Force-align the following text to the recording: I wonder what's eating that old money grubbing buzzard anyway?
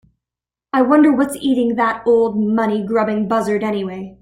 I 0.73 0.81
wonder 0.81 1.13
what's 1.13 1.35
eating 1.35 1.75
that 1.75 2.01
old 2.07 2.35
money 2.35 2.83
grubbing 2.83 3.27
buzzard 3.27 3.63
anyway? 3.63 4.17